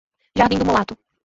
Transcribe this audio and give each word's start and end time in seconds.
Jardim 0.35 0.57
do 0.57 0.65
Mulato 0.65 0.97